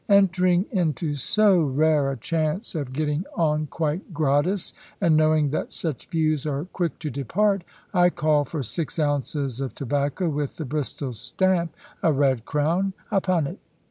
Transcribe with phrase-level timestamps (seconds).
[0.09, 6.09] Entering into so rare a chance of getting on quite gratis, and knowing that such
[6.09, 9.61] views are quick to depart, I called for six oz.
[9.61, 13.59] of tobacco, with the Bristol stamp (a red crown) upon it.